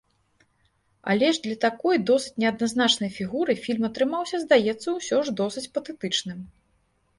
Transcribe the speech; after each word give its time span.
Але 1.13 1.27
ж 1.37 1.43
для 1.43 1.57
такой 1.65 1.99
досыць 2.11 2.39
неадназначнай 2.45 3.11
фігуры 3.19 3.57
фільм 3.67 3.83
атрымаўся, 3.91 4.43
здаецца, 4.47 4.83
усё 4.99 5.17
ж 5.29 5.37
досыць 5.45 5.67
патэтычным. 5.79 6.45